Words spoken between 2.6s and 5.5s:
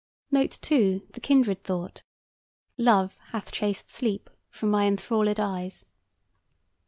"Love hath chased sleep from my enthrallèd